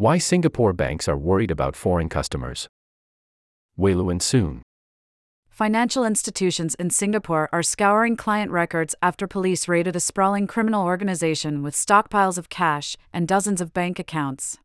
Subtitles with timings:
[0.00, 2.68] Why Singapore banks are worried about foreign customers.
[3.78, 4.62] Weilun Soon.
[5.50, 11.62] Financial institutions in Singapore are scouring client records after police raided a sprawling criminal organization
[11.62, 14.56] with stockpiles of cash and dozens of bank accounts.